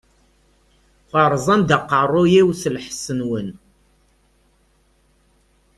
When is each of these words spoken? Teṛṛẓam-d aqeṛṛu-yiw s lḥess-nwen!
Teṛṛẓam-d 1.09 1.69
aqeṛṛu-yiw 1.77 2.49
s 2.61 2.63
lḥess-nwen! 2.75 3.49